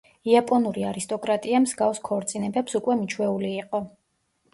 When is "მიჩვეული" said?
3.03-3.53